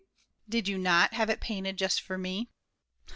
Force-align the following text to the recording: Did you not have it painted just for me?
Did 0.49 0.67
you 0.67 0.79
not 0.79 1.13
have 1.13 1.29
it 1.29 1.39
painted 1.39 1.77
just 1.77 2.01
for 2.01 2.17
me? 2.17 2.49